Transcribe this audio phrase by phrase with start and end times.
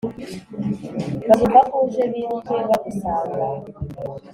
[1.27, 3.39] Bazumva ko uje biruke bagusanga